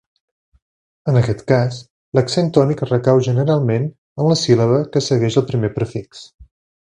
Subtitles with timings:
[1.11, 1.77] En aquest cas,
[2.19, 6.25] l'accent tònic recau generalment en la síl·laba que segueix el primer prefix.